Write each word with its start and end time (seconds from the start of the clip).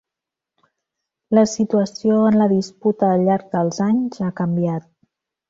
La 1.37 1.43
situació 1.51 2.15
en 2.31 2.39
la 2.39 2.47
disputa 2.55 3.11
al 3.17 3.27
llarg 3.29 3.53
dels 3.57 3.83
anys 3.91 4.25
ha 4.25 4.33
canviat. 4.43 4.91